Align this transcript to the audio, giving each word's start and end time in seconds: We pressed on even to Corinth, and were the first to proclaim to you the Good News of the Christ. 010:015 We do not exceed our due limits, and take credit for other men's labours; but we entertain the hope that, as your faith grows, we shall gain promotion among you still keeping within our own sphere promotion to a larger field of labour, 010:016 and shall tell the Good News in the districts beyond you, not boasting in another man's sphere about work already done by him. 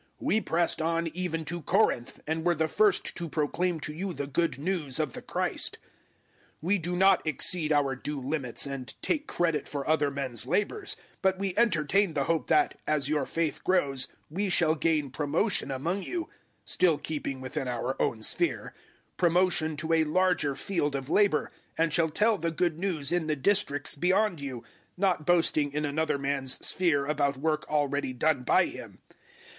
We 0.19 0.41
pressed 0.41 0.81
on 0.81 1.09
even 1.09 1.45
to 1.45 1.61
Corinth, 1.61 2.21
and 2.25 2.43
were 2.43 2.55
the 2.55 2.67
first 2.67 3.15
to 3.17 3.29
proclaim 3.29 3.79
to 3.81 3.93
you 3.93 4.13
the 4.13 4.25
Good 4.25 4.57
News 4.57 4.99
of 4.99 5.13
the 5.13 5.21
Christ. 5.21 5.77
010:015 5.83 5.89
We 6.63 6.77
do 6.79 6.95
not 6.95 7.27
exceed 7.27 7.71
our 7.71 7.95
due 7.95 8.19
limits, 8.19 8.65
and 8.65 8.91
take 9.03 9.27
credit 9.27 9.67
for 9.67 9.87
other 9.87 10.09
men's 10.09 10.47
labours; 10.47 10.97
but 11.21 11.37
we 11.37 11.53
entertain 11.55 12.15
the 12.15 12.23
hope 12.23 12.47
that, 12.47 12.79
as 12.87 13.09
your 13.09 13.27
faith 13.27 13.63
grows, 13.63 14.07
we 14.27 14.49
shall 14.49 14.73
gain 14.73 15.11
promotion 15.11 15.69
among 15.69 16.01
you 16.01 16.27
still 16.65 16.97
keeping 16.97 17.39
within 17.39 17.67
our 17.67 17.95
own 18.01 18.23
sphere 18.23 18.73
promotion 19.17 19.77
to 19.77 19.93
a 19.93 20.03
larger 20.05 20.55
field 20.55 20.95
of 20.95 21.11
labour, 21.11 21.51
010:016 21.77 21.83
and 21.83 21.93
shall 21.93 22.09
tell 22.09 22.39
the 22.39 22.49
Good 22.49 22.79
News 22.79 23.11
in 23.11 23.27
the 23.27 23.35
districts 23.35 23.93
beyond 23.93 24.41
you, 24.41 24.63
not 24.97 25.27
boasting 25.27 25.71
in 25.71 25.85
another 25.85 26.17
man's 26.17 26.53
sphere 26.65 27.05
about 27.05 27.37
work 27.37 27.67
already 27.69 28.13
done 28.13 28.41
by 28.41 28.65
him. 28.65 28.97